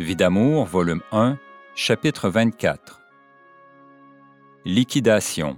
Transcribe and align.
Vie 0.00 0.16
d'amour, 0.16 0.64
volume 0.64 1.02
1, 1.12 1.38
chapitre 1.76 2.28
24. 2.28 3.00
Liquidation. 4.64 5.56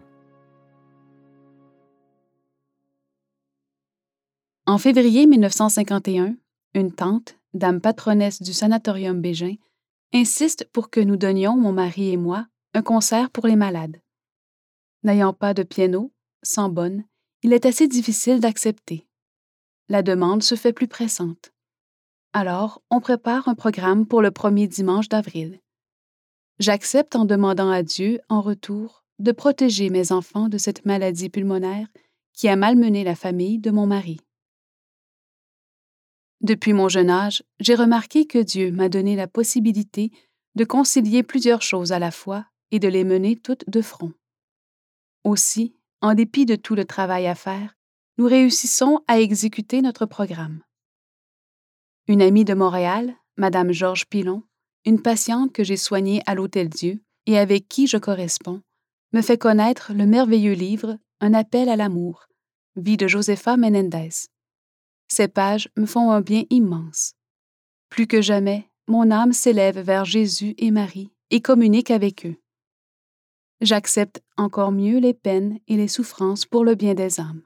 En 4.67 4.77
février 4.77 5.25
1951, 5.25 6.37
une 6.75 6.93
tante, 6.93 7.39
dame 7.55 7.81
patronesse 7.81 8.43
du 8.43 8.53
sanatorium 8.53 9.23
Bégin, 9.23 9.55
insiste 10.13 10.69
pour 10.71 10.91
que 10.91 11.01
nous 11.01 11.17
donnions, 11.17 11.57
mon 11.57 11.73
mari 11.73 12.11
et 12.11 12.19
moi, 12.19 12.47
un 12.75 12.83
concert 12.83 13.31
pour 13.31 13.47
les 13.47 13.57
malades. 13.57 14.03
N'ayant 15.03 15.33
pas 15.33 15.55
de 15.55 15.63
piano, 15.63 16.13
sans 16.43 16.69
bonne, 16.69 17.05
il 17.43 17.55
est 17.55 17.65
assez 17.65 17.89
difficile 17.89 18.41
d'accepter. 18.41 19.07
La 19.89 20.03
demande 20.03 20.43
se 20.43 20.57
fait 20.57 20.75
plus 20.75 20.89
pressante. 20.89 21.55
Alors, 22.39 22.83
on 22.91 23.01
prépare 23.01 23.49
un 23.49 23.55
programme 23.55 24.05
pour 24.05 24.21
le 24.21 24.31
premier 24.31 24.69
dimanche 24.69 25.09
d'avril. 25.09 25.59
J'accepte 26.59 27.17
en 27.17 27.25
demandant 27.25 27.71
à 27.71 27.83
Dieu, 27.83 28.21
en 28.29 28.43
retour, 28.43 29.07
de 29.19 29.33
protéger 29.33 29.89
mes 29.89 30.13
enfants 30.13 30.51
de 30.51 30.59
cette 30.59 30.85
maladie 30.85 31.31
pulmonaire 31.31 31.89
qui 32.35 32.49
a 32.49 32.57
malmené 32.57 33.05
la 33.05 33.15
famille 33.15 33.59
de 33.59 33.71
mon 33.71 33.87
mari. 33.87 34.21
Depuis 36.43 36.75
mon 36.75 36.91
jeune 36.91 37.09
âge, 37.09 37.43
j'ai 37.59 37.75
remarqué 37.75 38.27
que 38.27 38.43
Dieu 38.43 38.71
m'a 38.71 38.91
donné 38.91 39.17
la 39.17 39.29
possibilité 39.29 40.11
de 40.57 40.65
concilier 40.65 41.23
plusieurs 41.23 41.63
choses 41.63 41.91
à 41.91 41.99
la 41.99 42.11
fois 42.11 42.45
et 42.71 42.79
de 42.79 42.89
les 42.89 43.05
mener 43.05 43.37
toutes 43.37 43.65
de 43.71 43.81
front. 43.81 44.13
Aussi, 45.25 45.75
en 46.03 46.13
dépit 46.13 46.45
de 46.45 46.57
tout 46.57 46.75
le 46.75 46.85
travail 46.85 47.29
à 47.29 47.35
faire, 47.35 47.79
nous 48.19 48.27
réussissons 48.27 49.01
à 49.09 49.21
exécuter 49.21 49.81
notre 49.81 50.05
programme. 50.05 50.61
Une 52.09 52.23
amie 52.23 52.45
de 52.45 52.55
Montréal, 52.55 53.17
Madame 53.37 53.73
Georges 53.73 54.07
Pilon, 54.07 54.45
une 54.85 55.03
patiente 55.03 55.53
que 55.53 55.65
j'ai 55.65 55.77
soignée 55.77 56.23
à 56.27 56.37
l'Hôtel 56.37 56.69
Dieu 56.69 57.03
et 57.27 57.37
avec 57.37 57.69
qui 57.69 57.89
je 57.89 57.97
corresponds, 57.97 58.63
me 59.13 59.23
fait 59.23 59.39
connaître 59.39 59.93
le 59.93 60.07
merveilleux 60.07 60.53
livre 60.53 60.99
Un 61.21 61.35
appel 61.35 61.69
à 61.69 61.75
l'amour, 61.75 62.29
vie 62.77 62.97
de 62.97 63.09
Josefa 63.09 63.57
Menendez. 63.57 64.11
Ces 65.09 65.27
pages 65.27 65.69
me 65.77 65.85
font 65.85 66.13
un 66.13 66.21
bien 66.21 66.45
immense. 66.49 67.15
Plus 67.89 68.07
que 68.07 68.23
jamais, 68.23 68.71
mon 68.87 69.11
âme 69.11 69.33
s'élève 69.33 69.81
vers 69.81 70.05
Jésus 70.05 70.55
et 70.59 70.71
Marie 70.71 71.11
et 71.31 71.41
communique 71.41 71.91
avec 71.91 72.25
eux. 72.25 72.37
J'accepte 73.61 74.23
encore 74.37 74.71
mieux 74.71 74.99
les 75.01 75.15
peines 75.15 75.59
et 75.67 75.77
les 75.77 75.89
souffrances 75.89 76.47
pour 76.47 76.65
le 76.65 76.77
bien 76.77 76.95
des 76.95 77.19
âmes. 77.19 77.43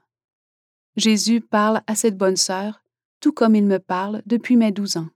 Jésus 0.97 1.41
parle 1.41 1.81
à 1.87 1.95
cette 1.95 2.17
bonne 2.17 2.35
sœur 2.35 2.81
tout 3.21 3.31
comme 3.31 3.55
il 3.55 3.65
me 3.65 3.79
parle 3.79 4.21
depuis 4.25 4.57
mes 4.57 4.71
douze 4.71 4.97
ans. 4.97 5.07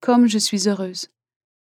Comme 0.00 0.26
je 0.26 0.38
suis 0.38 0.68
heureuse. 0.68 1.08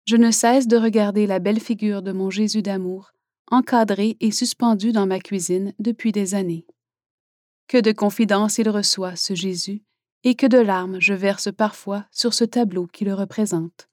Je 0.04 0.16
ne 0.16 0.30
cesse 0.30 0.66
de 0.66 0.76
regarder 0.76 1.26
la 1.26 1.38
belle 1.38 1.60
figure 1.60 2.02
de 2.02 2.12
mon 2.12 2.30
Jésus 2.30 2.62
d'amour, 2.62 3.12
encadré 3.50 4.16
et 4.20 4.32
suspendu 4.32 4.92
dans 4.92 5.06
ma 5.06 5.20
cuisine 5.20 5.72
depuis 5.78 6.12
des 6.12 6.34
années. 6.34 6.66
Que 7.68 7.78
de 7.78 7.92
confidences 7.92 8.58
il 8.58 8.68
reçoit, 8.68 9.16
ce 9.16 9.34
Jésus, 9.34 9.82
et 10.24 10.34
que 10.34 10.46
de 10.46 10.58
larmes 10.58 11.00
je 11.00 11.14
verse 11.14 11.48
parfois 11.52 12.04
sur 12.10 12.34
ce 12.34 12.44
tableau 12.44 12.86
qui 12.88 13.04
le 13.04 13.14
représente. 13.14 13.88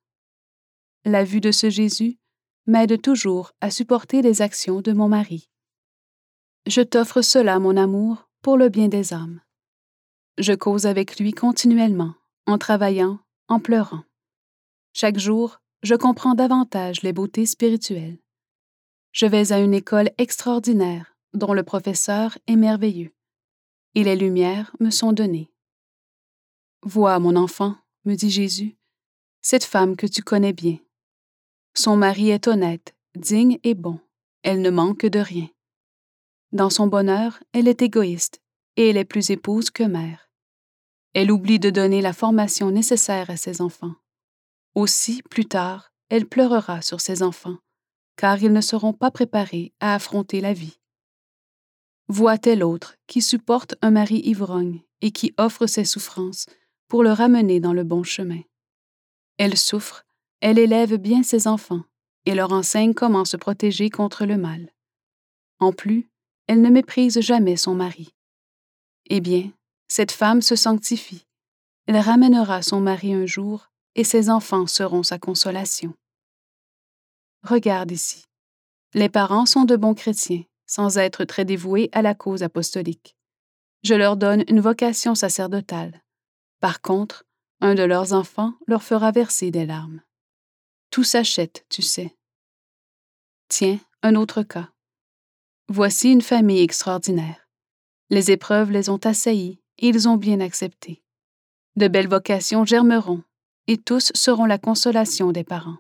La 1.06 1.24
vue 1.24 1.42
de 1.42 1.52
ce 1.52 1.70
Jésus 1.70 2.18
m'aide 2.66 3.02
toujours 3.02 3.52
à 3.62 3.70
supporter 3.70 4.22
les 4.22 4.42
actions 4.42 4.82
de 4.82 4.94
mon 4.94 5.08
mari. 5.08 5.50
Je 6.66 6.82
t'offre 6.82 7.22
cela, 7.22 7.60
mon 7.60 7.76
amour, 7.78 8.30
pour 8.42 8.58
le 8.58 8.70
bien 8.70 8.88
des 8.88 9.14
âmes. 9.14 9.43
Je 10.38 10.54
cause 10.54 10.86
avec 10.86 11.20
lui 11.20 11.32
continuellement, 11.32 12.16
en 12.48 12.58
travaillant, 12.58 13.20
en 13.48 13.60
pleurant. 13.60 14.04
Chaque 14.94 15.20
jour, 15.20 15.60
je 15.84 15.96
comprends 15.96 16.34
davantage 16.34 17.02
les 17.04 17.14
beautés 17.14 17.46
spirituelles. 17.46 18.18
Je 19.12 19.26
vais 19.26 19.52
à 19.52 19.60
une 19.60 19.74
école 19.74 20.10
extraordinaire 20.18 21.16
dont 21.34 21.54
le 21.54 21.64
professeur 21.64 22.38
est 22.48 22.56
merveilleux, 22.56 23.14
et 23.96 24.04
les 24.04 24.16
lumières 24.16 24.76
me 24.80 24.90
sont 24.90 25.14
données. 25.14 25.52
Vois, 26.84 27.20
mon 27.20 27.36
enfant, 27.36 27.76
me 28.06 28.16
dit 28.16 28.30
Jésus, 28.30 28.76
cette 29.42 29.64
femme 29.64 29.96
que 29.96 30.08
tu 30.08 30.24
connais 30.24 30.54
bien. 30.54 30.78
Son 31.74 31.96
mari 31.96 32.30
est 32.30 32.48
honnête, 32.48 32.96
digne 33.16 33.60
et 33.64 33.74
bon, 33.74 34.00
elle 34.42 34.62
ne 34.62 34.70
manque 34.70 35.06
de 35.06 35.20
rien. 35.20 35.50
Dans 36.52 36.70
son 36.70 36.88
bonheur, 36.88 37.40
elle 37.52 37.68
est 37.68 37.82
égoïste, 37.82 38.43
et 38.78 38.90
elle 38.90 38.98
est 38.98 39.06
plus 39.06 39.30
épouse 39.30 39.70
que 39.70 39.84
mère. 39.84 40.30
Elle 41.14 41.32
oublie 41.32 41.60
de 41.60 41.70
donner 41.70 42.02
la 42.02 42.14
formation 42.14 42.72
nécessaire 42.72 43.30
à 43.30 43.38
ses 43.38 43.62
enfants. 43.62 43.96
Aussi, 44.76 45.22
plus 45.30 45.46
tard, 45.46 45.92
elle 46.10 46.28
pleurera 46.28 46.82
sur 46.82 47.00
ses 47.00 47.22
enfants, 47.22 47.58
car 48.16 48.42
ils 48.42 48.52
ne 48.52 48.62
seront 48.62 48.94
pas 48.94 49.12
préparés 49.12 49.74
à 49.80 49.94
affronter 49.94 50.42
la 50.42 50.54
vie. 50.54 50.80
Voit-elle 52.08 52.64
autre 52.64 52.96
qui 53.08 53.22
supporte 53.22 53.76
un 53.82 53.92
mari 53.92 54.22
ivrogne 54.26 54.82
et 55.02 55.12
qui 55.12 55.34
offre 55.38 55.68
ses 55.68 55.86
souffrances 55.86 56.48
pour 56.88 57.04
le 57.04 57.12
ramener 57.12 57.60
dans 57.60 57.74
le 57.74 57.84
bon 57.84 58.04
chemin? 58.04 58.42
Elle 59.38 59.58
souffre, 59.58 60.04
elle 60.42 60.60
élève 60.60 60.98
bien 60.98 61.24
ses 61.24 61.48
enfants 61.48 61.84
et 62.26 62.36
leur 62.36 62.52
enseigne 62.52 62.94
comment 62.94 63.26
se 63.26 63.38
protéger 63.38 63.90
contre 63.90 64.26
le 64.26 64.38
mal. 64.38 64.74
En 65.60 65.72
plus, 65.72 66.10
elle 66.48 66.62
ne 66.62 66.70
méprise 66.70 67.20
jamais 67.22 67.56
son 67.56 67.76
mari. 67.76 68.14
Eh 69.10 69.22
bien, 69.22 69.52
cette 69.88 70.12
femme 70.12 70.42
se 70.42 70.56
sanctifie. 70.56 71.26
Elle 71.88 71.98
ramènera 71.98 72.62
son 72.62 72.80
mari 72.80 73.14
un 73.14 73.26
jour 73.26 73.70
et 73.96 74.04
ses 74.04 74.30
enfants 74.30 74.68
seront 74.68 75.04
sa 75.04 75.20
consolation. 75.20 75.94
Regarde 77.44 77.92
ici. 77.92 78.24
Les 78.94 79.10
parents 79.10 79.46
sont 79.46 79.66
de 79.66 79.76
bons 79.76 79.94
chrétiens, 79.94 80.44
sans 80.66 80.98
être 80.98 81.26
très 81.26 81.46
dévoués 81.46 81.90
à 81.92 82.02
la 82.02 82.16
cause 82.16 82.44
apostolique. 82.44 83.16
Je 83.84 83.96
leur 83.96 84.16
donne 84.16 84.44
une 84.48 84.62
vocation 84.62 85.14
sacerdotale. 85.14 86.02
Par 86.62 86.82
contre, 86.82 87.26
un 87.60 87.76
de 87.76 87.84
leurs 87.84 88.14
enfants 88.14 88.54
leur 88.68 88.84
fera 88.84 89.12
verser 89.12 89.52
des 89.52 89.66
larmes. 89.66 90.02
Tout 90.90 91.04
s'achète, 91.04 91.66
tu 91.70 91.82
sais. 91.82 92.16
Tiens, 93.50 93.80
un 94.02 94.16
autre 94.16 94.44
cas. 94.44 94.70
Voici 95.68 96.12
une 96.12 96.22
famille 96.22 96.62
extraordinaire. 96.62 97.43
Les 98.14 98.30
épreuves 98.30 98.70
les 98.70 98.92
ont 98.92 99.00
assaillis 99.06 99.60
ils 99.80 100.08
ont 100.08 100.18
bien 100.18 100.40
accepté. 100.40 101.02
De 101.76 101.88
belles 101.88 102.08
vocations 102.08 102.64
germeront, 102.64 103.24
et 103.66 103.80
tous 103.80 104.12
seront 104.14 104.46
la 104.46 104.60
consolation 104.60 105.32
des 105.32 105.44
parents. 105.44 105.80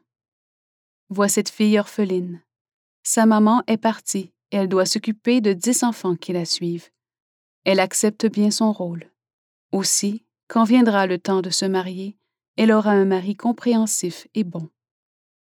Vois 1.09 1.27
cette 1.27 1.49
fille 1.49 1.77
orpheline. 1.77 2.41
Sa 3.03 3.27
maman 3.27 3.61
est 3.67 3.77
partie 3.77 4.31
et 4.49 4.57
elle 4.57 4.67
doit 4.67 4.87
s'occuper 4.87 5.41
de 5.41 5.53
dix 5.53 5.83
enfants 5.83 6.15
qui 6.15 6.33
la 6.33 6.45
suivent. 6.45 6.89
Elle 7.65 7.79
accepte 7.79 8.25
bien 8.25 8.49
son 8.49 8.73
rôle. 8.73 9.11
Aussi, 9.71 10.25
quand 10.47 10.63
viendra 10.63 11.05
le 11.05 11.19
temps 11.19 11.43
de 11.43 11.51
se 11.51 11.65
marier, 11.65 12.17
elle 12.57 12.71
aura 12.71 12.93
un 12.93 13.05
mari 13.05 13.35
compréhensif 13.35 14.27
et 14.33 14.43
bon. 14.43 14.69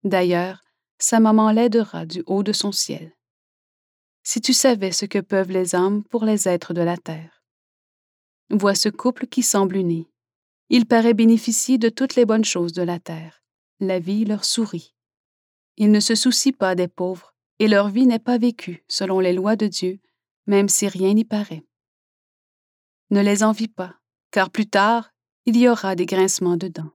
D'ailleurs, 0.03 0.65
sa 0.99 1.21
maman 1.21 1.53
l'aidera 1.53 2.05
du 2.05 2.25
haut 2.27 2.43
de 2.43 2.53
son 2.53 2.73
ciel. 2.73 3.13
Si 4.23 4.41
tu 4.41 4.53
savais 4.53 4.93
ce 4.93 5.07
que 5.07 5.19
peuvent 5.19 5.51
les 5.51 5.75
hommes 5.75 6.05
pour 6.05 6.25
les 6.25 6.47
êtres 6.49 6.75
de 6.75 6.83
la 6.83 6.97
terre. 6.97 7.43
Vois 8.51 8.75
ce 8.75 8.89
couple 8.89 9.27
qui 9.27 9.43
semble 9.43 9.77
uni. 9.77 10.09
Il 10.69 10.87
paraît 10.87 11.15
bénéficier 11.15 11.79
de 11.79 11.89
toutes 11.89 12.17
les 12.17 12.27
bonnes 12.27 12.45
choses 12.45 12.73
de 12.73 12.83
la 12.83 12.99
terre. 12.99 13.43
La 13.81 13.99
vie 13.99 14.25
leur 14.25 14.45
sourit. 14.45 14.95
Ils 15.77 15.91
ne 15.91 16.01
se 16.01 16.15
soucient 16.15 16.53
pas 16.53 16.75
des 16.75 16.89
pauvres, 16.89 17.35
et 17.59 17.69
leur 17.69 17.89
vie 17.89 18.07
n'est 18.07 18.19
pas 18.19 18.39
vécue 18.39 18.85
selon 18.89 19.21
les 19.21 19.33
lois 19.33 19.57
de 19.57 19.67
Dieu, 19.67 19.99
même 20.47 20.69
si 20.69 20.87
rien 20.89 21.15
n'y 21.15 21.25
paraît. 21.25 21.65
Ne 23.11 23.23
les 23.23 23.43
envie 23.43 23.69
pas, 23.69 23.97
car 24.31 24.51
plus 24.51 24.67
tard, 24.67 25.13
il 25.47 25.57
y 25.57 25.69
aura 25.69 25.97
des 25.97 26.07
grincements 26.07 26.57
dedans. 26.57 26.91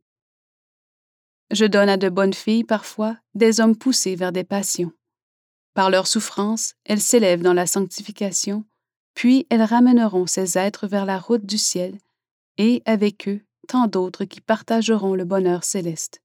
Je 1.52 1.66
donne 1.66 1.90
à 1.90 1.98
de 1.98 2.10
bonnes 2.10 2.34
filles 2.34 2.64
parfois 2.64 3.18
des 3.34 3.60
hommes 3.60 3.76
poussés 3.76 4.16
vers 4.16 4.32
des 4.32 4.44
passions. 4.44 4.92
Par 5.76 5.92
leur 5.92 6.08
souffrance, 6.08 6.74
elles 6.86 7.02
s'élèvent 7.02 7.44
dans 7.44 7.54
la 7.54 7.68
sanctification 7.68 8.66
puis 9.16 9.48
elles 9.50 9.64
ramèneront 9.64 10.28
ces 10.28 10.58
êtres 10.58 10.88
vers 10.88 11.06
la 11.06 11.18
route 11.18 11.46
du 11.46 11.58
ciel, 11.58 11.98
et 12.58 12.84
avec 12.86 13.28
eux 13.28 13.42
tant 13.68 13.88
d'autres 13.88 14.26
qui 14.26 14.42
partageront 14.42 15.16
le 15.16 15.26
bonheur 15.26 15.64
céleste. 15.64 16.22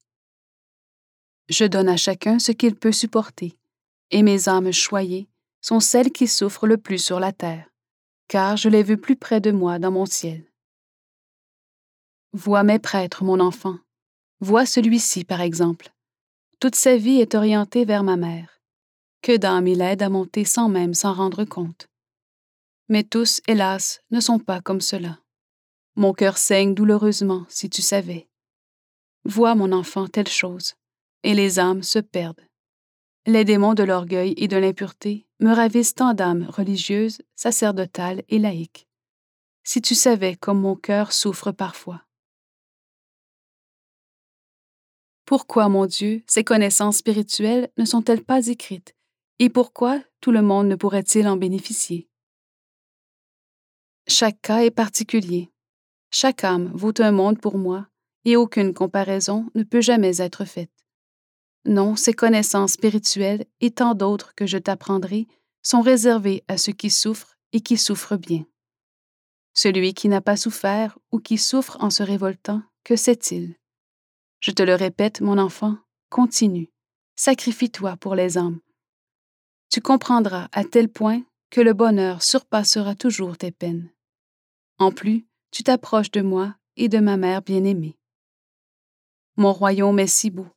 Je 1.49 1.65
donne 1.65 1.89
à 1.89 1.97
chacun 1.97 2.39
ce 2.39 2.53
qu'il 2.53 2.75
peut 2.75 2.93
supporter, 2.93 3.57
et 4.11 4.23
mes 4.23 4.49
âmes 4.49 4.73
choyées 4.73 5.29
sont 5.63 5.81
celles 5.81 6.13
qui 6.13 6.27
souffrent 6.27 6.67
le 6.67 6.77
plus 6.77 6.99
sur 6.99 7.19
la 7.19 7.33
terre, 7.33 7.71
car 8.29 8.57
je 8.57 8.69
les 8.69 8.83
veux 8.83 8.99
plus 8.99 9.17
près 9.17 9.41
de 9.41 9.53
moi 9.53 9.79
dans 9.79 9.91
mon 9.91 10.05
ciel. 10.05 10.45
Vois 12.33 12.63
mes 12.63 12.79
prêtres, 12.79 13.25
mon 13.25 13.41
enfant. 13.41 13.79
Vois 14.41 14.67
celui-ci, 14.67 15.25
par 15.25 15.41
exemple. 15.41 15.93
Toute 16.61 16.77
sa 16.77 16.97
vie 16.97 17.21
est 17.21 17.35
orientée 17.35 17.85
vers 17.85 18.05
ma 18.05 18.17
mère. 18.17 18.60
Que 19.23 19.37
d'âmes 19.37 19.67
il 19.67 19.81
aide 19.81 20.03
à 20.03 20.09
monter 20.09 20.45
sans 20.45 20.69
même 20.69 20.95
s'en 20.95 21.13
rendre 21.13 21.45
compte 21.45 21.91
mais 22.91 23.05
tous, 23.05 23.41
hélas, 23.47 24.03
ne 24.11 24.21
sont 24.21 24.41
pas 24.41 24.61
comme 24.61 24.81
cela. 24.81 25.21
Mon 25.95 26.13
cœur 26.13 26.37
saigne 26.37 26.75
douloureusement, 26.75 27.47
si 27.49 27.71
tu 27.71 27.83
savais. 27.83 28.29
Vois, 29.25 29.55
mon 29.55 29.71
enfant, 29.71 30.09
telle 30.09 30.29
chose, 30.29 30.75
et 31.23 31.35
les 31.35 31.61
âmes 31.61 31.85
se 31.85 32.01
perdent. 32.01 32.45
Les 33.27 33.45
démons 33.45 33.75
de 33.75 33.85
l'orgueil 33.85 34.35
et 34.37 34.49
de 34.49 34.57
l'impureté 34.57 35.29
me 35.39 35.53
ravissent 35.53 35.95
tant 35.95 36.15
d'âmes 36.15 36.47
religieuses, 36.51 37.23
sacerdotales 37.37 38.25
et 38.29 38.41
laïques. 38.41 38.89
Si 39.63 39.81
tu 39.81 39.95
savais 39.95 40.35
comme 40.35 40.61
mon 40.61 40.75
cœur 40.75 41.13
souffre 41.13 41.53
parfois. 41.53 42.03
Pourquoi, 45.27 45.69
mon 45.69 45.87
Dieu, 45.87 46.25
ces 46.27 46.43
connaissances 46.43 46.97
spirituelles 46.97 47.71
ne 47.79 47.85
sont-elles 47.85 48.25
pas 48.25 48.49
écrites, 48.49 48.97
et 49.41 49.49
pourquoi 49.49 50.01
tout 50.21 50.33
le 50.33 50.43
monde 50.43 50.69
ne 50.69 50.77
pourrait-il 50.77 51.27
en 51.27 51.39
bénéficier? 51.39 52.09
Chaque 54.07 54.41
cas 54.43 54.59
est 54.59 54.71
particulier. 54.71 55.51
Chaque 56.11 56.45
âme 56.45 56.71
vaut 56.75 56.93
un 57.01 57.11
monde 57.11 57.41
pour 57.41 57.57
moi, 57.57 57.89
et 58.27 58.37
aucune 58.37 58.75
comparaison 58.75 59.51
ne 59.55 59.63
peut 59.63 59.81
jamais 59.81 60.21
être 60.21 60.45
faite. 60.45 60.71
Non, 61.65 61.97
ces 61.97 62.13
connaissances 62.13 62.73
spirituelles 62.73 63.47
et 63.63 63.71
tant 63.71 63.95
d'autres 63.95 64.35
que 64.35 64.47
je 64.47 64.59
t'apprendrai 64.59 65.27
sont 65.63 65.81
réservées 65.81 66.45
à 66.47 66.59
ceux 66.59 66.73
qui 66.73 66.91
souffrent 66.91 67.39
et 67.55 67.63
qui 67.63 67.79
souffrent 67.79 68.19
bien. 68.19 68.45
Celui 69.55 69.95
qui 69.95 70.09
n'a 70.11 70.21
pas 70.21 70.37
souffert 70.37 70.99
ou 71.13 71.19
qui 71.19 71.39
souffre 71.39 71.79
en 71.81 71.89
se 71.89 72.03
révoltant, 72.03 72.63
que 72.85 72.95
sait-il? 72.95 73.55
Je 74.41 74.51
te 74.51 74.63
le 74.63 74.75
répète, 74.75 75.23
mon 75.23 75.39
enfant, 75.39 75.79
continue, 76.11 76.71
sacrifie-toi 77.17 77.97
pour 77.97 78.15
les 78.15 78.37
âmes. 78.37 78.61
Tu 79.71 79.81
comprendras 79.81 80.49
à 80.53 80.65
tel 80.65 80.89
point 80.89 81.23
que 81.49 81.61
le 81.61 81.73
bonheur 81.75 82.23
surpassera 82.23 82.97
toujours 82.97 83.39
tes 83.39 83.53
peines. 83.53 83.89
En 84.79 84.91
plus, 84.91 85.27
tu 85.53 85.63
t'approches 85.63 86.11
de 86.11 86.23
moi 86.23 86.57
et 86.77 86.89
de 86.89 86.99
ma 86.99 87.17
mère 87.17 87.43
bien-aimée. 87.43 87.97
Mon 89.37 89.53
royaume 89.53 90.01
est 90.01 90.07
si 90.07 90.31
beau, 90.31 90.49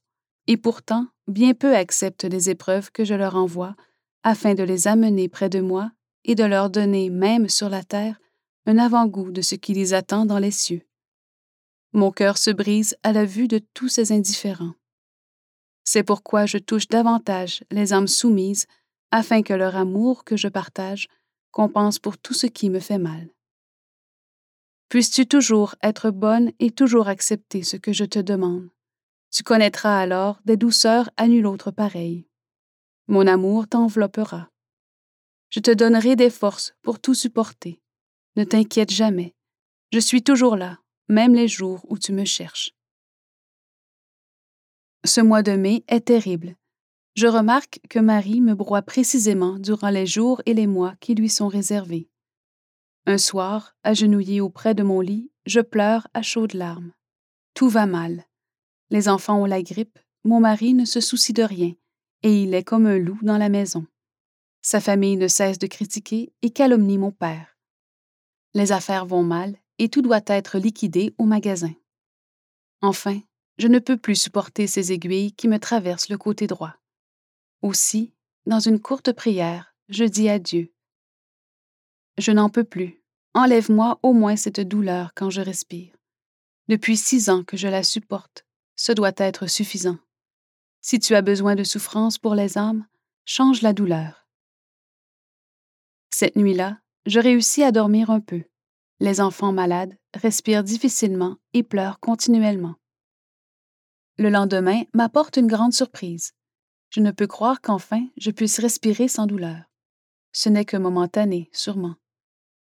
et 0.48 0.58
pourtant 0.58 1.08
bien 1.28 1.54
peu 1.54 1.76
acceptent 1.76 2.24
les 2.24 2.50
épreuves 2.50 2.92
que 2.92 3.06
je 3.06 3.14
leur 3.14 3.36
envoie, 3.36 3.76
afin 4.24 4.56
de 4.56 4.64
les 4.64 4.88
amener 4.88 5.30
près 5.30 5.50
de 5.50 5.62
moi 5.62 5.92
et 6.26 6.36
de 6.36 6.44
leur 6.44 6.70
donner, 6.70 7.10
même 7.10 7.50
sur 7.50 7.70
la 7.70 7.84
terre, 7.84 8.20
un 8.66 8.78
avant-goût 8.78 9.32
de 9.32 9.42
ce 9.42 9.56
qui 9.56 9.74
les 9.74 9.94
attend 9.94 10.26
dans 10.26 10.40
les 10.40 10.52
cieux. 10.52 10.82
Mon 11.92 12.12
cœur 12.12 12.38
se 12.38 12.50
brise 12.50 12.96
à 13.04 13.12
la 13.12 13.26
vue 13.26 13.48
de 13.48 13.60
tous 13.74 13.90
ces 13.90 14.12
indifférents. 14.12 14.74
C'est 15.84 16.04
pourquoi 16.04 16.46
je 16.46 16.58
touche 16.58 16.88
davantage 16.88 17.64
les 17.70 17.94
âmes 17.94 18.08
soumises, 18.08 18.66
afin 19.14 19.44
que 19.44 19.54
leur 19.54 19.76
amour 19.76 20.24
que 20.24 20.36
je 20.36 20.48
partage 20.48 21.08
compense 21.52 22.00
pour 22.00 22.18
tout 22.18 22.34
ce 22.34 22.48
qui 22.48 22.72
me 22.72 22.80
fait 22.80 22.98
mal. 22.98 23.30
Puisses-tu 24.90 25.28
toujours 25.28 25.76
être 25.84 26.10
bonne 26.10 26.52
et 26.58 26.72
toujours 26.72 27.08
accepter 27.08 27.62
ce 27.62 27.78
que 27.78 27.94
je 27.94 28.06
te 28.06 28.18
demande. 28.18 28.72
Tu 29.30 29.44
connaîtras 29.44 30.00
alors 30.00 30.40
des 30.46 30.58
douceurs 30.58 31.12
à 31.16 31.28
nul 31.28 31.46
autre 31.46 31.70
pareilles. 31.70 32.28
Mon 33.08 33.28
amour 33.28 33.68
t'enveloppera. 33.68 34.50
Je 35.52 35.60
te 35.60 35.70
donnerai 35.70 36.16
des 36.16 36.32
forces 36.32 36.74
pour 36.82 37.00
tout 37.00 37.14
supporter. 37.14 37.80
Ne 38.36 38.44
t'inquiète 38.44 38.92
jamais. 38.92 39.36
Je 39.92 40.00
suis 40.00 40.24
toujours 40.24 40.56
là, 40.56 40.80
même 41.08 41.36
les 41.36 41.48
jours 41.48 41.86
où 41.88 42.00
tu 42.00 42.14
me 42.14 42.26
cherches. 42.26 42.72
Ce 45.06 45.22
mois 45.22 45.44
de 45.44 45.52
mai 45.52 45.84
est 45.88 46.06
terrible. 46.06 46.56
Je 47.16 47.28
remarque 47.28 47.80
que 47.90 48.00
Marie 48.00 48.42
me 48.42 48.56
broie 48.56 48.82
précisément 48.82 49.60
durant 49.60 49.90
les 49.90 50.08
jours 50.08 50.42
et 50.46 50.54
les 50.54 50.66
mois 50.66 50.96
qui 51.00 51.14
lui 51.14 51.30
sont 51.30 51.48
réservés. 51.48 52.10
Un 53.06 53.20
soir, 53.20 53.76
agenouillé 53.84 54.42
auprès 54.42 54.74
de 54.74 54.82
mon 54.82 55.00
lit, 55.00 55.30
je 55.46 55.60
pleure 55.60 56.08
à 56.14 56.24
chaudes 56.24 56.54
larmes. 56.54 56.92
Tout 57.54 57.70
va 57.70 57.86
mal. 57.86 58.26
Les 58.90 59.10
enfants 59.10 59.42
ont 59.42 59.46
la 59.46 59.62
grippe, 59.62 60.00
mon 60.24 60.40
mari 60.40 60.74
ne 60.74 60.86
se 60.86 61.02
soucie 61.02 61.34
de 61.34 61.44
rien, 61.44 61.74
et 62.24 62.44
il 62.44 62.54
est 62.54 62.64
comme 62.64 62.88
un 62.88 62.98
loup 62.98 63.20
dans 63.22 63.38
la 63.38 63.50
maison. 63.50 63.86
Sa 64.62 64.80
famille 64.80 65.18
ne 65.18 65.28
cesse 65.28 65.60
de 65.60 65.68
critiquer 65.68 66.34
et 66.42 66.50
calomnie 66.50 66.98
mon 66.98 67.12
père. 67.12 67.58
Les 68.54 68.72
affaires 68.72 69.06
vont 69.06 69.24
mal 69.24 69.58
et 69.78 69.90
tout 69.90 70.02
doit 70.02 70.22
être 70.28 70.58
liquidé 70.58 71.14
au 71.18 71.26
magasin. 71.26 71.74
Enfin, 72.82 73.20
je 73.58 73.68
ne 73.68 73.80
peux 73.80 73.98
plus 73.98 74.16
supporter 74.16 74.68
ces 74.68 74.92
aiguilles 74.92 75.34
qui 75.34 75.48
me 75.48 75.60
traversent 75.60 76.10
le 76.10 76.18
côté 76.18 76.48
droit. 76.48 76.76
Aussi, 77.64 78.14
dans 78.46 78.60
une 78.60 78.80
courte 78.80 79.12
prière, 79.12 79.74
je 79.90 80.04
dis 80.04 80.30
à 80.30 80.38
Dieu 80.38 80.74
je 82.18 82.32
n'en 82.32 82.50
peux 82.50 82.64
plus. 82.64 83.02
Enlève-moi 83.34 84.00
au 84.04 84.14
moins 84.14 84.36
cette 84.36 84.60
douleur 84.60 85.14
quand 85.16 85.30
je 85.30 85.42
respire. 85.42 85.96
Depuis 86.68 86.98
six 86.98 87.30
ans 87.30 87.44
que 87.44 87.58
je 87.58 87.68
la 87.68 87.84
supporte, 87.84 88.46
ce 88.76 88.92
doit 88.92 89.14
être 89.18 89.48
suffisant. 89.48 89.98
Si 90.82 91.00
tu 91.00 91.16
as 91.16 91.22
besoin 91.22 91.56
de 91.56 91.64
souffrance 91.64 92.18
pour 92.18 92.36
les 92.36 92.58
âmes, 92.58 92.86
change 93.26 93.62
la 93.62 93.74
douleur. 93.74 94.28
Cette 96.12 96.36
nuit-là, 96.36 96.78
je 97.06 97.20
réussis 97.20 97.64
à 97.64 97.72
dormir 97.72 98.12
un 98.12 98.20
peu. 98.20 98.44
Les 99.00 99.20
enfants 99.20 99.52
malades 99.52 99.98
respirent 100.14 100.64
difficilement 100.64 101.38
et 101.54 101.64
pleurent 101.64 102.00
continuellement. 102.00 102.76
Le 104.18 104.30
lendemain 104.30 104.84
m'apporte 104.94 105.38
une 105.38 105.48
grande 105.48 105.74
surprise. 105.74 106.34
Je 106.94 107.00
ne 107.00 107.10
peux 107.10 107.26
croire 107.26 107.60
qu'enfin 107.60 108.08
je 108.18 108.30
puisse 108.30 108.60
respirer 108.60 109.08
sans 109.08 109.26
douleur. 109.26 109.64
Ce 110.32 110.48
n'est 110.48 110.64
que 110.64 110.78
momentané, 110.78 111.50
sûrement. 111.52 111.96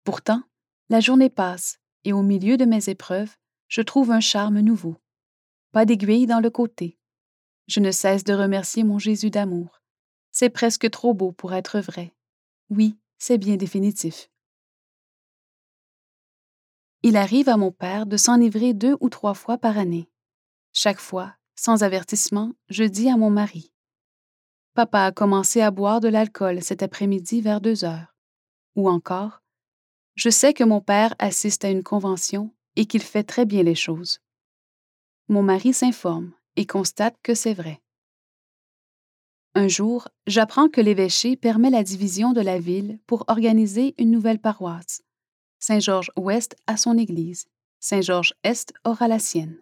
Pourtant, 0.04 0.44
la 0.90 1.00
journée 1.00 1.28
passe, 1.28 1.80
et 2.04 2.12
au 2.12 2.22
milieu 2.22 2.56
de 2.56 2.64
mes 2.64 2.88
épreuves, 2.88 3.34
je 3.66 3.82
trouve 3.82 4.12
un 4.12 4.20
charme 4.20 4.60
nouveau. 4.60 4.96
Pas 5.72 5.86
d'aiguille 5.86 6.26
dans 6.26 6.38
le 6.38 6.50
côté. 6.50 6.96
Je 7.66 7.80
ne 7.80 7.90
cesse 7.90 8.22
de 8.22 8.32
remercier 8.32 8.84
mon 8.84 9.00
Jésus 9.00 9.30
d'amour. 9.30 9.82
C'est 10.30 10.50
presque 10.50 10.88
trop 10.88 11.14
beau 11.14 11.32
pour 11.32 11.52
être 11.52 11.80
vrai. 11.80 12.14
Oui, 12.70 12.96
c'est 13.18 13.38
bien 13.38 13.56
définitif. 13.56 14.30
Il 17.02 17.16
arrive 17.16 17.48
à 17.48 17.56
mon 17.56 17.72
père 17.72 18.06
de 18.06 18.16
s'enivrer 18.16 18.72
deux 18.72 18.96
ou 19.00 19.08
trois 19.08 19.34
fois 19.34 19.58
par 19.58 19.78
année. 19.78 20.08
Chaque 20.72 21.00
fois, 21.00 21.34
sans 21.56 21.82
avertissement, 21.82 22.52
je 22.68 22.84
dis 22.84 23.08
à 23.08 23.16
mon 23.16 23.28
mari 23.28 23.72
Papa 24.74 25.06
a 25.06 25.12
commencé 25.12 25.60
à 25.60 25.70
boire 25.70 26.00
de 26.00 26.08
l'alcool 26.08 26.62
cet 26.62 26.82
après-midi 26.82 27.40
vers 27.40 27.60
deux 27.60 27.84
heures. 27.84 28.14
Ou 28.74 28.88
encore 28.88 29.42
je 30.14 30.28
sais 30.28 30.52
que 30.52 30.64
mon 30.64 30.80
père 30.80 31.14
assiste 31.18 31.64
à 31.64 31.70
une 31.70 31.82
convention 31.82 32.52
et 32.76 32.86
qu'il 32.86 33.02
fait 33.02 33.24
très 33.24 33.46
bien 33.46 33.62
les 33.62 33.74
choses. 33.74 34.18
Mon 35.28 35.42
mari 35.42 35.72
s'informe 35.72 36.32
et 36.56 36.66
constate 36.66 37.16
que 37.22 37.34
c'est 37.34 37.54
vrai. 37.54 37.80
Un 39.54 39.68
jour, 39.68 40.08
j'apprends 40.26 40.68
que 40.68 40.80
l'évêché 40.80 41.36
permet 41.36 41.70
la 41.70 41.82
division 41.82 42.32
de 42.32 42.40
la 42.40 42.58
ville 42.58 42.98
pour 43.06 43.24
organiser 43.28 43.94
une 43.98 44.10
nouvelle 44.10 44.38
paroisse. 44.38 45.02
Saint-Georges-Ouest 45.60 46.56
a 46.66 46.76
son 46.76 46.98
église, 46.98 47.46
Saint-Georges-Est 47.80 48.72
aura 48.84 49.08
la 49.08 49.18
sienne. 49.18 49.58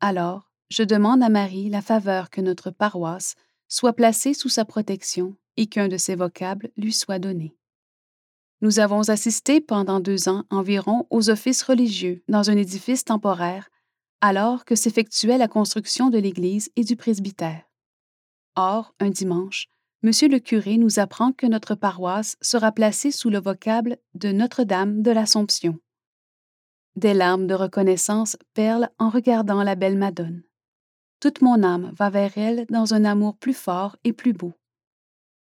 Alors, 0.00 0.50
je 0.68 0.82
demande 0.82 1.22
à 1.22 1.28
Marie 1.28 1.68
la 1.68 1.82
faveur 1.82 2.30
que 2.30 2.40
notre 2.40 2.70
paroisse 2.70 3.34
soit 3.74 3.92
placée 3.92 4.34
sous 4.34 4.48
sa 4.48 4.64
protection 4.64 5.34
et 5.56 5.66
qu'un 5.66 5.88
de 5.88 5.96
ses 5.96 6.14
vocables 6.14 6.70
lui 6.76 6.92
soit 6.92 7.18
donné. 7.18 7.56
Nous 8.60 8.78
avons 8.78 9.08
assisté 9.08 9.60
pendant 9.60 9.98
deux 9.98 10.28
ans 10.28 10.44
environ 10.48 11.08
aux 11.10 11.28
offices 11.28 11.64
religieux 11.64 12.22
dans 12.28 12.50
un 12.50 12.56
édifice 12.56 13.04
temporaire, 13.04 13.70
alors 14.20 14.64
que 14.64 14.76
s'effectuait 14.76 15.38
la 15.38 15.48
construction 15.48 16.08
de 16.08 16.18
l'église 16.18 16.70
et 16.76 16.84
du 16.84 16.94
presbytère. 16.94 17.64
Or, 18.54 18.94
un 19.00 19.10
dimanche, 19.10 19.66
Monsieur 20.02 20.28
le 20.28 20.38
curé 20.38 20.76
nous 20.76 21.00
apprend 21.00 21.32
que 21.32 21.46
notre 21.46 21.74
paroisse 21.74 22.36
sera 22.42 22.70
placée 22.70 23.10
sous 23.10 23.30
le 23.30 23.40
vocable 23.40 23.96
de 24.14 24.30
Notre-Dame 24.30 25.02
de 25.02 25.10
l'Assomption. 25.10 25.80
Des 26.94 27.14
larmes 27.14 27.48
de 27.48 27.54
reconnaissance 27.54 28.36
perlent 28.52 28.90
en 28.98 29.08
regardant 29.08 29.64
la 29.64 29.74
belle 29.74 29.98
Madone. 29.98 30.44
Toute 31.20 31.40
mon 31.40 31.62
âme 31.62 31.92
va 31.96 32.10
vers 32.10 32.36
elle 32.36 32.66
dans 32.68 32.94
un 32.94 33.04
amour 33.04 33.36
plus 33.36 33.54
fort 33.54 33.96
et 34.04 34.12
plus 34.12 34.32
beau. 34.32 34.52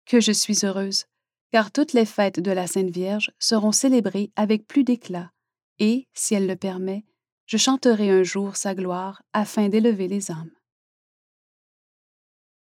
Que 0.06 0.20
je 0.20 0.32
suis 0.32 0.66
heureuse, 0.66 1.06
car 1.52 1.72
toutes 1.72 1.94
les 1.94 2.06
fêtes 2.06 2.40
de 2.40 2.52
la 2.52 2.68
Sainte 2.68 2.90
Vierge 2.90 3.32
seront 3.40 3.72
célébrées 3.72 4.32
avec 4.36 4.68
plus 4.68 4.84
d'éclat, 4.84 5.32
et, 5.80 6.08
si 6.14 6.36
elle 6.36 6.48
le 6.48 6.56
permet, 6.56 7.06
je 7.46 7.58
chanterai 7.58 8.10
un 8.12 8.24
jour 8.24 8.56
sa 8.56 8.76
gloire 8.76 9.24
afin 9.34 9.70
d'élever 9.70 10.08
les 10.08 10.32
âmes. 10.32 10.52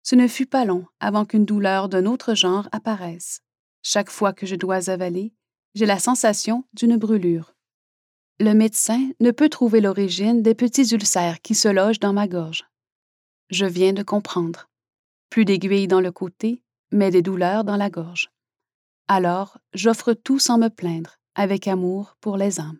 Ce 0.03 0.15
ne 0.15 0.27
fut 0.27 0.47
pas 0.47 0.65
long 0.65 0.85
avant 0.99 1.25
qu'une 1.25 1.45
douleur 1.45 1.87
d'un 1.87 2.05
autre 2.05 2.33
genre 2.33 2.67
apparaisse. 2.71 3.41
Chaque 3.83 4.09
fois 4.09 4.33
que 4.33 4.45
je 4.45 4.55
dois 4.55 4.89
avaler, 4.89 5.33
j'ai 5.75 5.85
la 5.85 5.99
sensation 5.99 6.65
d'une 6.73 6.97
brûlure. 6.97 7.53
Le 8.39 8.53
médecin 8.53 9.11
ne 9.19 9.29
peut 9.29 9.49
trouver 9.49 9.81
l'origine 9.81 10.41
des 10.41 10.55
petits 10.55 10.93
ulcères 10.93 11.41
qui 11.41 11.53
se 11.53 11.67
logent 11.67 11.99
dans 11.99 12.13
ma 12.13 12.27
gorge. 12.27 12.65
Je 13.51 13.65
viens 13.65 13.91
de 13.91 14.01
comprendre. 14.01 14.69
Plus 15.29 15.43
d'aiguilles 15.43 15.89
dans 15.89 15.99
le 15.99 16.13
côté, 16.13 16.63
mais 16.91 17.11
des 17.11 17.21
douleurs 17.21 17.65
dans 17.65 17.75
la 17.75 17.89
gorge. 17.89 18.31
Alors, 19.09 19.57
j'offre 19.73 20.13
tout 20.13 20.39
sans 20.39 20.57
me 20.57 20.69
plaindre, 20.69 21.19
avec 21.35 21.67
amour 21.67 22.15
pour 22.21 22.37
les 22.37 22.61
âmes. 22.61 22.79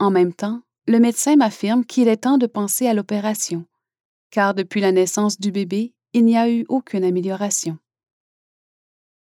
En 0.00 0.10
même 0.10 0.34
temps, 0.34 0.62
le 0.88 0.98
médecin 0.98 1.36
m'affirme 1.36 1.84
qu'il 1.84 2.08
est 2.08 2.18
temps 2.24 2.38
de 2.38 2.46
penser 2.46 2.88
à 2.88 2.94
l'opération, 2.94 3.64
car 4.30 4.54
depuis 4.54 4.80
la 4.80 4.90
naissance 4.90 5.38
du 5.38 5.52
bébé, 5.52 5.94
il 6.14 6.24
n'y 6.24 6.36
a 6.36 6.50
eu 6.50 6.64
aucune 6.68 7.04
amélioration. 7.04 7.78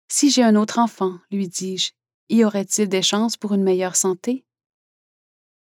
Si 0.08 0.30
j'ai 0.30 0.42
un 0.42 0.54
autre 0.54 0.78
enfant, 0.78 1.18
lui 1.30 1.48
dis-je, 1.48 1.92
y 2.28 2.44
aurait-il 2.44 2.90
des 2.90 3.02
chances 3.02 3.38
pour 3.38 3.54
une 3.54 3.62
meilleure 3.62 3.96
santé? 3.96 4.44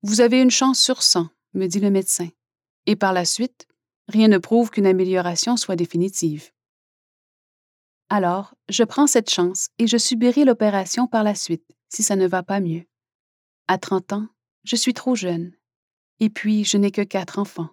Vous 0.02 0.20
avez 0.20 0.42
une 0.42 0.50
chance 0.50 0.78
sur 0.78 1.02
cent, 1.02 1.30
me 1.54 1.66
dit 1.66 1.80
le 1.80 1.90
médecin, 1.90 2.28
et 2.84 2.96
par 2.96 3.14
la 3.14 3.24
suite, 3.24 3.66
rien 4.08 4.28
ne 4.28 4.38
prouve 4.38 4.70
qu'une 4.70 4.86
amélioration 4.86 5.56
soit 5.56 5.76
définitive. 5.76 6.50
Alors, 8.08 8.54
je 8.68 8.84
prends 8.84 9.06
cette 9.06 9.30
chance 9.30 9.68
et 9.78 9.86
je 9.86 9.96
subirai 9.96 10.44
l'opération 10.44 11.06
par 11.06 11.24
la 11.24 11.34
suite, 11.34 11.66
si 11.88 12.02
ça 12.02 12.16
ne 12.16 12.26
va 12.26 12.42
pas 12.42 12.60
mieux. 12.60 12.84
À 13.66 13.78
30 13.78 14.12
ans, 14.12 14.28
je 14.64 14.76
suis 14.76 14.94
trop 14.94 15.16
jeune. 15.16 15.52
Et 16.20 16.30
puis, 16.30 16.64
je 16.64 16.76
n'ai 16.76 16.92
que 16.92 17.02
quatre 17.02 17.38
enfants. 17.38 17.70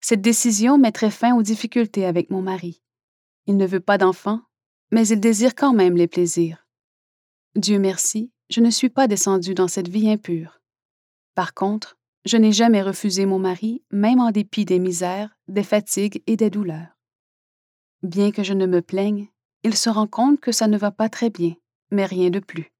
Cette 0.00 0.20
décision 0.20 0.78
mettrait 0.78 1.10
fin 1.10 1.34
aux 1.36 1.42
difficultés 1.42 2.04
avec 2.04 2.30
mon 2.30 2.42
mari. 2.42 2.82
Il 3.46 3.56
ne 3.56 3.66
veut 3.66 3.80
pas 3.80 3.98
d'enfants, 3.98 4.42
mais 4.90 5.08
il 5.08 5.18
désire 5.18 5.54
quand 5.54 5.72
même 5.72 5.96
les 5.96 6.06
plaisirs. 6.06 6.66
Dieu 7.56 7.78
merci, 7.78 8.30
je 8.50 8.60
ne 8.60 8.70
suis 8.70 8.90
pas 8.90 9.08
descendue 9.08 9.54
dans 9.54 9.68
cette 9.68 9.88
vie 9.88 10.08
impure. 10.08 10.60
Par 11.34 11.54
contre, 11.54 11.98
je 12.24 12.36
n'ai 12.36 12.52
jamais 12.52 12.82
refusé 12.82 13.26
mon 13.26 13.38
mari, 13.38 13.82
même 13.90 14.20
en 14.20 14.30
dépit 14.30 14.64
des 14.64 14.78
misères, 14.78 15.36
des 15.48 15.62
fatigues 15.62 16.22
et 16.26 16.36
des 16.36 16.50
douleurs. 16.50 16.98
Bien 18.02 18.30
que 18.30 18.42
je 18.42 18.54
ne 18.54 18.66
me 18.66 18.82
plaigne, 18.82 19.28
il 19.62 19.76
se 19.76 19.90
rend 19.90 20.06
compte 20.06 20.40
que 20.40 20.52
ça 20.52 20.66
ne 20.66 20.78
va 20.78 20.90
pas 20.90 21.08
très 21.08 21.30
bien, 21.30 21.54
mais 21.90 22.06
rien 22.06 22.30
de 22.30 22.38
plus. 22.38 22.72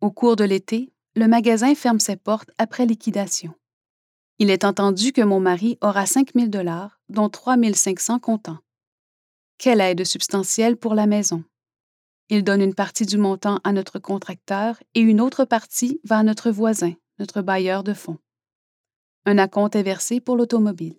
Au 0.00 0.10
cours 0.10 0.36
de 0.36 0.44
l'été, 0.44 0.92
le 1.14 1.28
magasin 1.28 1.74
ferme 1.74 2.00
ses 2.00 2.16
portes 2.16 2.50
après 2.58 2.86
liquidation. 2.86 3.54
Il 4.38 4.50
est 4.50 4.64
entendu 4.64 5.12
que 5.12 5.22
mon 5.22 5.40
mari 5.40 5.78
aura 5.80 6.06
5 6.06 6.32
000 6.34 6.48
dollars, 6.48 7.00
dont 7.08 7.28
3 7.28 7.56
500 7.72 8.18
comptants. 8.18 8.58
Quelle 9.58 9.80
aide 9.80 10.04
substantielle 10.04 10.76
pour 10.76 10.94
la 10.94 11.06
maison? 11.06 11.44
Il 12.30 12.42
donne 12.42 12.62
une 12.62 12.74
partie 12.74 13.06
du 13.06 13.18
montant 13.18 13.60
à 13.64 13.72
notre 13.72 13.98
contracteur 13.98 14.82
et 14.94 15.00
une 15.00 15.20
autre 15.20 15.44
partie 15.44 16.00
va 16.04 16.18
à 16.18 16.22
notre 16.22 16.50
voisin, 16.50 16.94
notre 17.18 17.42
bailleur 17.42 17.84
de 17.84 17.92
fonds. 17.92 18.18
Un 19.26 19.38
acompte 19.38 19.76
est 19.76 19.82
versé 19.82 20.20
pour 20.20 20.36
l'automobile. 20.36 20.96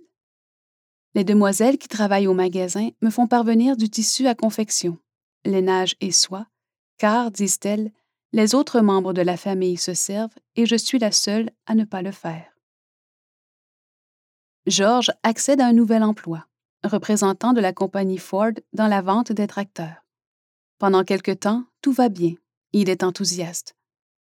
Les 1.15 1.23
demoiselles 1.23 1.77
qui 1.77 1.87
travaillent 1.87 2.27
au 2.27 2.33
magasin 2.33 2.89
me 3.01 3.09
font 3.09 3.27
parvenir 3.27 3.77
du 3.77 3.89
tissu 3.89 4.27
à 4.27 4.35
confection, 4.35 4.99
lainage 5.45 5.95
et 6.01 6.11
soie, 6.11 6.47
car, 6.97 7.31
disent-elles, 7.31 7.91
les 8.33 8.53
autres 8.53 8.81
membres 8.81 9.13
de 9.13 9.21
la 9.21 9.37
famille 9.37 9.77
se 9.77 9.93
servent 9.93 10.35
et 10.55 10.65
je 10.65 10.75
suis 10.75 10.99
la 10.99 11.11
seule 11.11 11.49
à 11.65 11.75
ne 11.75 11.85
pas 11.85 12.01
le 12.01 12.11
faire. 12.11 12.51
George 14.67 15.11
accède 15.23 15.61
à 15.61 15.67
un 15.67 15.73
nouvel 15.73 16.03
emploi, 16.03 16.47
représentant 16.83 17.53
de 17.53 17.61
la 17.61 17.71
compagnie 17.71 18.17
Ford 18.17 18.51
dans 18.73 18.87
la 18.87 19.01
vente 19.01 19.31
des 19.31 19.47
tracteurs. 19.47 20.04
Pendant 20.77 21.03
quelque 21.03 21.31
temps, 21.31 21.63
tout 21.81 21.93
va 21.93 22.09
bien. 22.09 22.33
Il 22.73 22.89
est 22.89 23.03
enthousiaste. 23.03 23.75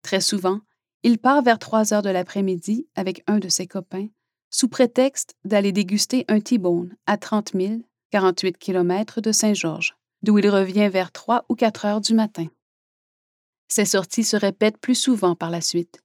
Très 0.03 0.21
souvent, 0.21 0.61
il 1.03 1.19
part 1.19 1.43
vers 1.43 1.59
3 1.59 1.95
heures 1.95 2.03
de 2.03 2.11
l'après-midi 2.11 2.87
avec 2.95 3.23
un 3.27 3.39
de 3.39 3.49
ses 3.49 3.67
copains, 3.67 4.09
sous 4.51 4.69
prétexte 4.69 5.35
d'aller 5.45 5.73
déguster 5.73 6.25
un 6.29 6.41
T-bone 6.41 6.95
à 7.07 7.17
30 7.17 7.53
000, 7.55 7.75
48 8.11 8.59
km 8.59 9.21
de 9.21 9.33
Saint-Georges, 9.33 9.97
d'où 10.23 10.39
il 10.39 10.49
revient 10.49 10.89
vers 10.89 11.11
3 11.11 11.47
ou 11.49 11.55
4 11.55 11.85
heures 11.87 12.01
du 12.01 12.15
matin. 12.15 12.47
Ces 13.69 13.85
sorties 13.85 14.25
se 14.25 14.37
répètent 14.37 14.79
plus 14.79 14.95
souvent 14.95 15.35
par 15.35 15.51
la 15.51 15.61
suite. 15.61 16.03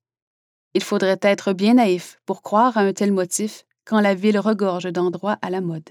Il 0.73 0.83
faudrait 0.83 1.19
être 1.21 1.53
bien 1.53 1.75
naïf 1.75 2.21
pour 2.25 2.41
croire 2.41 2.77
à 2.77 2.81
un 2.81 2.93
tel 2.93 3.11
motif 3.11 3.65
quand 3.85 3.99
la 3.99 4.15
ville 4.15 4.39
regorge 4.39 4.91
d'endroits 4.91 5.37
à 5.41 5.49
la 5.49 5.61
mode. 5.61 5.89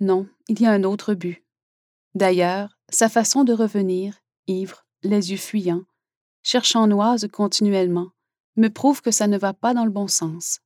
Non, 0.00 0.26
il 0.48 0.60
y 0.60 0.66
a 0.66 0.72
un 0.72 0.82
autre 0.82 1.14
but. 1.14 1.44
D'ailleurs, 2.14 2.78
sa 2.90 3.08
façon 3.08 3.44
de 3.44 3.52
revenir, 3.52 4.20
ivre, 4.46 4.84
les 5.02 5.30
yeux 5.30 5.36
fuyants, 5.36 5.84
cherchant 6.42 6.86
Noise 6.86 7.28
continuellement, 7.32 8.10
me 8.56 8.68
prouve 8.68 9.02
que 9.02 9.10
ça 9.10 9.26
ne 9.26 9.38
va 9.38 9.52
pas 9.52 9.74
dans 9.74 9.84
le 9.84 9.90
bon 9.90 10.08
sens. 10.08 10.60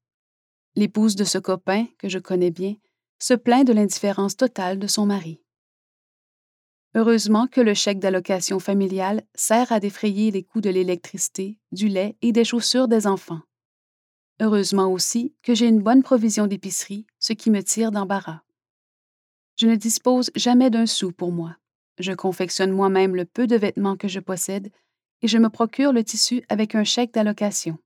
L'épouse 0.77 1.17
de 1.17 1.25
ce 1.25 1.39
copain, 1.39 1.87
que 1.99 2.09
je 2.09 2.19
connais 2.19 2.51
bien, 2.51 2.75
se 3.19 3.35
plaint 3.35 3.67
de 3.67 3.73
l'indifférence 3.73 4.37
totale 4.37 4.79
de 4.79 4.87
son 4.87 5.07
mari. 5.07 5.41
Heureusement 6.97 7.47
que 7.47 7.61
le 7.61 7.75
chèque 7.75 7.99
d'allocation 7.99 8.61
familiale 8.61 9.23
sert 9.35 9.73
à 9.73 9.81
défrayer 9.81 10.31
les 10.31 10.45
coûts 10.45 10.61
de 10.61 10.71
l'électricité, 10.71 11.59
du 11.73 11.89
lait 11.89 12.17
et 12.23 12.33
des 12.33 12.45
chaussures 12.45 12.89
des 12.89 13.07
enfants. 13.07 13.41
Heureusement 14.41 14.93
aussi 14.93 15.35
que 15.43 15.55
j'ai 15.55 15.67
une 15.67 15.83
bonne 15.83 16.03
provision 16.03 16.47
d'épicerie, 16.47 17.07
ce 17.19 17.33
qui 17.33 17.51
me 17.51 17.63
tire 17.63 17.91
d'embarras. 17.91 18.43
Je 19.57 19.67
ne 19.67 19.77
dispose 19.77 20.31
jamais 20.35 20.71
d'un 20.71 20.87
sou 20.87 21.13
pour 21.13 21.31
moi. 21.31 21.57
Je 21.99 22.13
confectionne 22.13 22.73
moi-même 22.73 23.15
le 23.15 23.25
peu 23.25 23.47
de 23.47 23.57
vêtements 23.57 23.97
que 23.97 24.09
je 24.09 24.21
possède 24.21 24.71
et 25.23 25.29
je 25.29 25.39
me 25.39 25.49
procure 25.49 25.93
le 25.93 26.05
tissu 26.05 26.43
avec 26.49 26.75
un 26.75 26.85
chèque 26.85 27.15
d'allocation. 27.15 27.79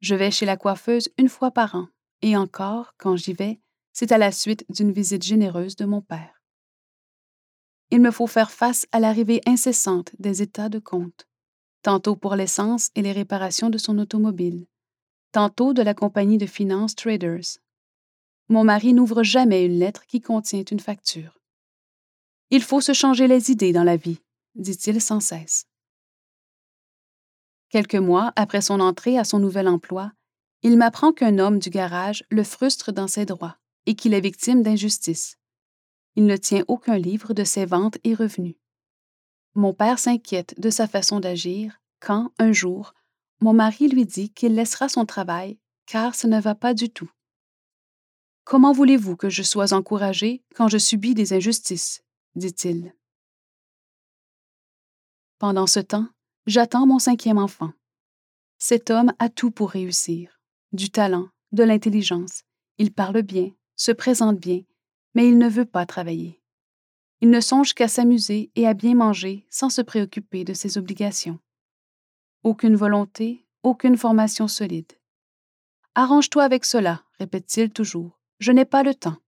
Je 0.00 0.14
vais 0.14 0.30
chez 0.30 0.46
la 0.46 0.56
coiffeuse 0.56 1.08
une 1.18 1.28
fois 1.28 1.50
par 1.50 1.74
an, 1.74 1.88
et 2.22 2.36
encore, 2.36 2.94
quand 2.98 3.16
j'y 3.16 3.32
vais, 3.32 3.60
c'est 3.92 4.12
à 4.12 4.18
la 4.18 4.32
suite 4.32 4.64
d'une 4.70 4.92
visite 4.92 5.22
généreuse 5.22 5.76
de 5.76 5.84
mon 5.84 6.00
père 6.00 6.40
il 7.90 8.00
me 8.00 8.10
faut 8.10 8.26
faire 8.26 8.50
face 8.50 8.86
à 8.92 9.00
l'arrivée 9.00 9.40
incessante 9.46 10.12
des 10.18 10.42
états 10.42 10.68
de 10.68 10.78
compte, 10.78 11.26
tantôt 11.82 12.16
pour 12.16 12.36
l'essence 12.36 12.90
et 12.94 13.02
les 13.02 13.12
réparations 13.12 13.70
de 13.70 13.78
son 13.78 13.98
automobile, 13.98 14.66
tantôt 15.32 15.74
de 15.74 15.82
la 15.82 15.94
compagnie 15.94 16.38
de 16.38 16.46
finance 16.46 16.94
Traders. 16.94 17.58
Mon 18.48 18.64
mari 18.64 18.92
n'ouvre 18.92 19.22
jamais 19.22 19.64
une 19.64 19.78
lettre 19.78 20.06
qui 20.06 20.20
contient 20.20 20.64
une 20.64 20.80
facture. 20.80 21.39
Il 22.50 22.62
faut 22.62 22.80
se 22.80 22.92
changer 22.92 23.28
les 23.28 23.50
idées 23.50 23.72
dans 23.72 23.84
la 23.84 23.96
vie, 23.96 24.20
dit-il 24.56 25.00
sans 25.00 25.20
cesse. 25.20 25.66
Quelques 27.68 27.94
mois 27.94 28.32
après 28.34 28.60
son 28.60 28.80
entrée 28.80 29.16
à 29.16 29.24
son 29.24 29.38
nouvel 29.38 29.68
emploi, 29.68 30.12
il 30.62 30.76
m'apprend 30.76 31.12
qu'un 31.12 31.38
homme 31.38 31.60
du 31.60 31.70
garage 31.70 32.24
le 32.28 32.42
frustre 32.42 32.90
dans 32.92 33.06
ses 33.06 33.24
droits 33.24 33.56
et 33.86 33.94
qu'il 33.94 34.14
est 34.14 34.20
victime 34.20 34.62
d'injustice. 34.62 35.38
Il 36.16 36.26
ne 36.26 36.36
tient 36.36 36.64
aucun 36.66 36.98
livre 36.98 37.34
de 37.34 37.44
ses 37.44 37.66
ventes 37.66 37.98
et 38.02 38.14
revenus. 38.14 38.56
Mon 39.54 39.72
père 39.72 40.00
s'inquiète 40.00 40.58
de 40.60 40.70
sa 40.70 40.88
façon 40.88 41.20
d'agir 41.20 41.80
quand, 42.00 42.32
un 42.38 42.50
jour, 42.50 42.94
mon 43.40 43.52
mari 43.52 43.88
lui 43.88 44.04
dit 44.04 44.30
qu'il 44.30 44.56
laissera 44.56 44.88
son 44.88 45.06
travail 45.06 45.58
car 45.86 46.16
ce 46.16 46.26
ne 46.26 46.40
va 46.40 46.56
pas 46.56 46.74
du 46.74 46.90
tout. 46.90 47.10
Comment 48.44 48.72
voulez-vous 48.72 49.16
que 49.16 49.30
je 49.30 49.42
sois 49.44 49.72
encouragé 49.72 50.42
quand 50.56 50.68
je 50.68 50.78
subis 50.78 51.14
des 51.14 51.32
injustices? 51.32 52.02
Dit-il. 52.34 52.94
Pendant 55.38 55.66
ce 55.66 55.80
temps, 55.80 56.08
j'attends 56.46 56.86
mon 56.86 56.98
cinquième 56.98 57.38
enfant. 57.38 57.72
Cet 58.58 58.90
homme 58.90 59.12
a 59.18 59.28
tout 59.28 59.50
pour 59.50 59.70
réussir 59.70 60.40
du 60.72 60.90
talent, 60.90 61.28
de 61.52 61.64
l'intelligence. 61.64 62.42
Il 62.78 62.92
parle 62.92 63.22
bien, 63.22 63.50
se 63.76 63.92
présente 63.92 64.38
bien 64.38 64.62
mais 65.14 65.28
il 65.28 65.38
ne 65.38 65.48
veut 65.48 65.64
pas 65.64 65.86
travailler. 65.86 66.40
Il 67.20 67.30
ne 67.30 67.40
songe 67.40 67.74
qu'à 67.74 67.88
s'amuser 67.88 68.50
et 68.54 68.66
à 68.66 68.74
bien 68.74 68.94
manger 68.94 69.46
sans 69.50 69.68
se 69.68 69.82
préoccuper 69.82 70.44
de 70.44 70.54
ses 70.54 70.78
obligations. 70.78 71.38
Aucune 72.42 72.76
volonté, 72.76 73.46
aucune 73.62 73.96
formation 73.96 74.48
solide. 74.48 74.92
Arrange-toi 75.94 76.44
avec 76.44 76.64
cela, 76.64 77.02
répète-t-il 77.18 77.70
toujours. 77.70 78.18
Je 78.38 78.52
n'ai 78.52 78.64
pas 78.64 78.82
le 78.82 78.94
temps. 78.94 79.18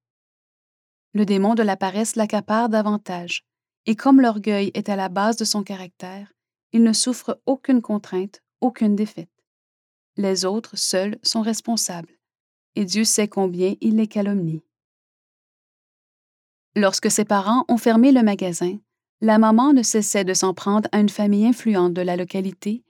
Le 1.14 1.26
démon 1.26 1.54
de 1.54 1.62
la 1.62 1.76
paresse 1.76 2.16
l'accapare 2.16 2.68
davantage, 2.68 3.44
et 3.86 3.96
comme 3.96 4.20
l'orgueil 4.20 4.70
est 4.74 4.88
à 4.88 4.96
la 4.96 5.08
base 5.08 5.36
de 5.36 5.44
son 5.44 5.62
caractère, 5.62 6.32
il 6.72 6.82
ne 6.82 6.92
souffre 6.92 7.40
aucune 7.44 7.82
contrainte, 7.82 8.42
aucune 8.60 8.96
défaite. 8.96 9.28
Les 10.16 10.44
autres 10.44 10.76
seuls 10.76 11.18
sont 11.22 11.42
responsables, 11.42 12.18
et 12.76 12.84
Dieu 12.84 13.04
sait 13.04 13.28
combien 13.28 13.74
il 13.80 13.96
les 13.96 14.06
calomnie. 14.06 14.62
Lorsque 16.74 17.10
ses 17.10 17.26
parents 17.26 17.66
ont 17.68 17.76
fermé 17.76 18.12
le 18.12 18.22
magasin, 18.22 18.78
la 19.20 19.38
maman 19.38 19.74
ne 19.74 19.82
cessait 19.82 20.24
de 20.24 20.32
s'en 20.32 20.54
prendre 20.54 20.88
à 20.92 21.00
une 21.00 21.10
famille 21.10 21.46
influente 21.46 21.92
de 21.92 22.00
la 22.00 22.16
localité, 22.16 22.82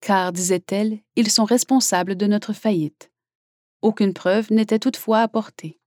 car, 0.00 0.32
disait-elle, 0.32 0.98
ils 1.14 1.30
sont 1.30 1.44
responsables 1.44 2.16
de 2.16 2.26
notre 2.26 2.52
faillite. 2.52 3.12
Aucune 3.82 4.14
preuve 4.14 4.52
n'était 4.52 4.80
toutefois 4.80 5.20
apportée. 5.20 5.80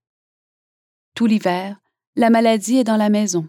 Tout 1.14 1.26
l'hiver, 1.26 1.81
la 2.14 2.28
maladie 2.28 2.76
est 2.76 2.84
dans 2.84 2.98
la 2.98 3.08
maison. 3.08 3.48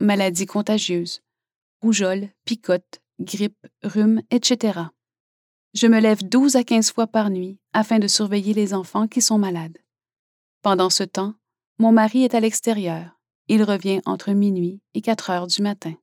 Maladie 0.00 0.44
contagieuse. 0.44 1.22
Rougeole, 1.80 2.28
picote, 2.44 3.00
grippe, 3.20 3.66
rhume, 3.82 4.20
etc. 4.30 4.80
Je 5.72 5.86
me 5.86 5.98
lève 5.98 6.22
douze 6.22 6.56
à 6.56 6.64
quinze 6.64 6.92
fois 6.92 7.06
par 7.06 7.30
nuit 7.30 7.58
afin 7.72 7.98
de 7.98 8.06
surveiller 8.06 8.52
les 8.52 8.74
enfants 8.74 9.08
qui 9.08 9.22
sont 9.22 9.38
malades. 9.38 9.78
Pendant 10.60 10.90
ce 10.90 11.04
temps, 11.04 11.34
mon 11.78 11.90
mari 11.90 12.24
est 12.24 12.34
à 12.34 12.40
l'extérieur, 12.40 13.18
il 13.48 13.62
revient 13.62 14.02
entre 14.04 14.32
minuit 14.32 14.80
et 14.92 15.00
quatre 15.00 15.30
heures 15.30 15.46
du 15.46 15.62
matin. 15.62 15.94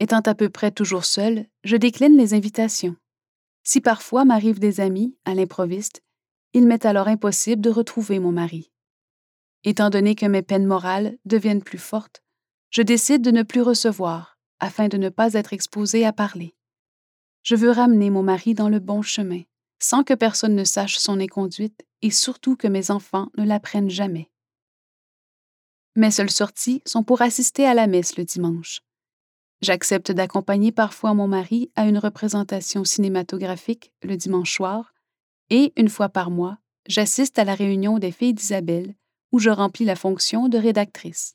Étant 0.00 0.20
à 0.20 0.34
peu 0.34 0.50
près 0.50 0.70
toujours 0.70 1.04
seul, 1.06 1.46
je 1.64 1.76
décline 1.76 2.16
les 2.16 2.34
invitations, 2.34 2.96
Si 3.62 3.80
parfois 3.80 4.24
m'arrivent 4.24 4.58
des 4.58 4.80
amis, 4.80 5.16
à 5.24 5.34
l'improviste, 5.34 6.02
il 6.52 6.66
m'est 6.66 6.84
alors 6.84 7.08
impossible 7.08 7.62
de 7.62 7.70
retrouver 7.70 8.18
mon 8.18 8.32
mari. 8.32 8.70
Étant 9.64 9.90
donné 9.90 10.14
que 10.14 10.26
mes 10.26 10.42
peines 10.42 10.66
morales 10.66 11.18
deviennent 11.24 11.62
plus 11.62 11.78
fortes, 11.78 12.22
je 12.70 12.82
décide 12.82 13.22
de 13.22 13.30
ne 13.30 13.42
plus 13.42 13.62
recevoir, 13.62 14.38
afin 14.58 14.88
de 14.88 14.96
ne 14.96 15.08
pas 15.08 15.34
être 15.34 15.52
exposée 15.52 16.06
à 16.06 16.12
parler. 16.12 16.54
Je 17.42 17.56
veux 17.56 17.70
ramener 17.70 18.10
mon 18.10 18.22
mari 18.22 18.54
dans 18.54 18.68
le 18.68 18.78
bon 18.78 19.02
chemin, 19.02 19.42
sans 19.78 20.04
que 20.04 20.14
personne 20.14 20.54
ne 20.54 20.64
sache 20.64 20.98
son 20.98 21.20
inconduite 21.20 21.84
et 22.02 22.10
surtout 22.10 22.56
que 22.56 22.68
mes 22.68 22.90
enfants 22.90 23.28
ne 23.36 23.44
l'apprennent 23.44 23.90
jamais. 23.90 24.30
Mes 25.96 26.10
seules 26.10 26.30
sorties 26.30 26.82
sont 26.86 27.02
pour 27.02 27.20
assister 27.20 27.66
à 27.66 27.74
la 27.74 27.86
messe 27.86 28.16
le 28.16 28.24
dimanche. 28.24 28.82
J'accepte 29.60 30.12
d'accompagner 30.12 30.72
parfois 30.72 31.12
mon 31.12 31.28
mari 31.28 31.70
à 31.76 31.86
une 31.86 31.98
représentation 31.98 32.84
cinématographique 32.84 33.92
le 34.02 34.16
dimanche 34.16 34.54
soir 34.54 34.94
et, 35.50 35.72
une 35.76 35.90
fois 35.90 36.08
par 36.08 36.30
mois, 36.30 36.58
j'assiste 36.86 37.38
à 37.38 37.44
la 37.44 37.54
réunion 37.54 37.98
des 37.98 38.12
filles 38.12 38.32
d'Isabelle 38.32 38.94
où 39.32 39.38
je 39.38 39.50
remplis 39.50 39.84
la 39.84 39.96
fonction 39.96 40.48
de 40.48 40.58
rédactrice. 40.58 41.34